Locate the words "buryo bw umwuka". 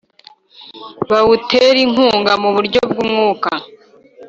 2.55-3.51